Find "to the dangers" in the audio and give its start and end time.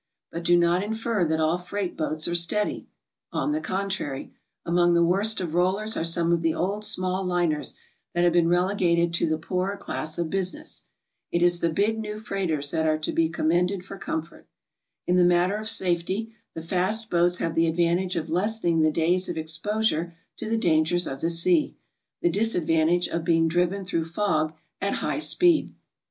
20.37-21.05